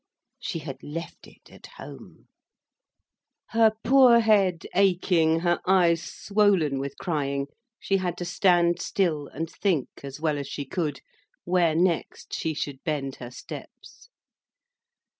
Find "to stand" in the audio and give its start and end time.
8.17-8.81